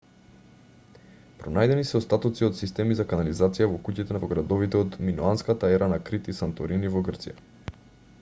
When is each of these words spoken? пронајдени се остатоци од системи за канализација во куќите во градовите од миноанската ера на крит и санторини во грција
пронајдени 1.41 1.83
се 1.89 1.97
остатоци 1.99 2.47
од 2.47 2.57
системи 2.61 2.97
за 2.99 3.05
канализација 3.11 3.67
во 3.73 3.77
куќите 3.89 4.17
во 4.23 4.31
градовите 4.31 4.81
од 4.85 4.97
миноанската 5.11 5.71
ера 5.75 5.91
на 5.93 6.01
крит 6.09 6.31
и 6.35 6.39
санторини 6.39 6.91
во 6.97 7.05
грција 7.11 7.37